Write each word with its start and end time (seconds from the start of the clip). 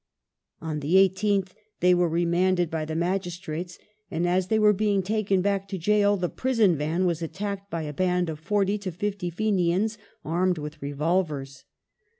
On 0.61 0.79
the 0.79 0.95
18th 0.95 1.49
they 1.79 1.93
were 1.93 2.09
remanded 2.09 2.71
by 2.71 2.85
the 2.85 2.95
magistrates, 2.95 3.77
and 4.09 4.27
as 4.27 4.47
they 4.47 4.57
were 4.57 4.73
being 4.73 5.03
taken 5.03 5.43
back 5.43 5.67
to 5.67 5.77
gaol 5.77 6.17
the 6.17 6.27
prison 6.27 6.75
van 6.75 7.05
was 7.05 7.21
attacked 7.21 7.69
by 7.69 7.83
a 7.83 7.93
band 7.93 8.27
of 8.27 8.39
forty 8.39 8.79
to 8.79 8.91
fifty 8.91 9.29
Fenians 9.29 9.99
armed 10.25 10.57
with 10.57 10.81
revolvers. 10.81 11.65